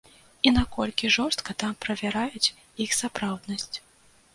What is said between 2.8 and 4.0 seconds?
іх сапраўднасць.